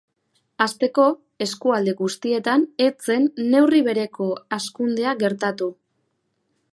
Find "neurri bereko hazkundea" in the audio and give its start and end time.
3.51-5.17